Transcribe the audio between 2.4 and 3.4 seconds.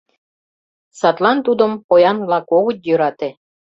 огыт йӧрате.